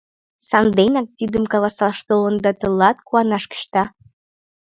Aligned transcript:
Санденак 0.49 1.07
тидым 1.17 1.43
каласаш 1.51 1.97
толын 2.09 2.35
да 2.43 2.51
тылат 2.59 2.97
куанаш 3.07 3.43
кӱшта. 3.51 3.83